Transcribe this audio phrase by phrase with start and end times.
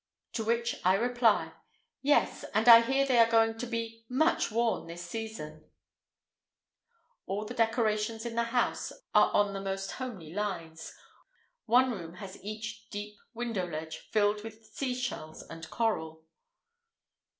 [0.33, 1.51] To which I reply:
[2.01, 5.69] "Yes; and I hear they are going to be much worn this season."
[7.27, 10.91] All the decorations in the house are on the most homely lines,
[11.67, 16.23] one room has each deep window ledge filled with seashells and coral.